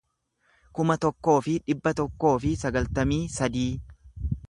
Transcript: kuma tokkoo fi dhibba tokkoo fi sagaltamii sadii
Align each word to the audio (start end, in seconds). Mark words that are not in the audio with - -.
kuma 0.79 0.95
tokkoo 1.03 1.35
fi 1.49 1.53
dhibba 1.67 1.95
tokkoo 2.01 2.35
fi 2.47 2.57
sagaltamii 2.65 3.25
sadii 3.39 3.71